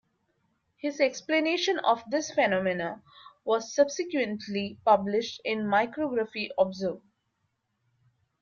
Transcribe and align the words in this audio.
His 0.77 0.99
explanation 0.99 1.77
of 1.77 2.01
this 2.09 2.31
phenomenon 2.31 3.03
was 3.45 3.75
subsequently 3.75 4.79
published 4.83 5.39
in 5.45 5.59
Micrography 5.67 6.49
Observ. 6.57 7.03